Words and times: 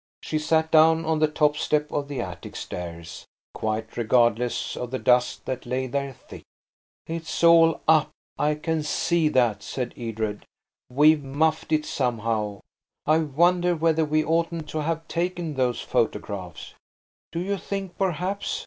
She 0.23 0.39
sat 0.39 0.71
down 0.71 1.05
on 1.05 1.19
the 1.19 1.27
top 1.27 1.55
step 1.57 1.91
of 1.91 2.07
the 2.07 2.21
attic 2.21 2.55
stairs, 2.55 3.27
quite 3.53 3.95
regardless 3.95 4.75
of 4.75 4.89
the 4.89 4.97
dust 4.97 5.45
that 5.45 5.67
lay 5.67 5.85
there 5.85 6.13
thick. 6.13 6.41
"It's 7.05 7.43
all 7.43 7.81
up–I 7.87 8.55
can 8.55 8.81
see 8.81 9.29
that," 9.29 9.61
said 9.61 9.93
Edred. 9.95 10.43
"We've 10.91 11.23
muffed 11.23 11.71
it 11.71 11.85
somehow. 11.85 12.61
I 13.05 13.19
wonder 13.19 13.75
whether 13.75 14.03
we 14.03 14.23
oughtn't 14.25 14.67
to 14.69 14.81
have 14.81 15.07
taken 15.07 15.53
those 15.53 15.81
photographs." 15.81 16.73
"Do 17.31 17.39
you 17.39 17.57
think 17.57 17.95
perhaps 17.99 18.59